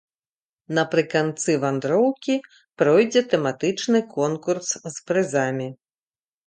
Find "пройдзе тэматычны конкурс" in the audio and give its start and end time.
2.83-4.69